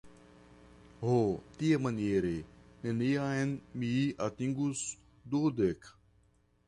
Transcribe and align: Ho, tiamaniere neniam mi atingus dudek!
Ho, 1.01 1.17
tiamaniere 1.59 2.33
neniam 2.87 3.53
mi 3.83 3.93
atingus 4.29 4.83
dudek! 5.35 5.93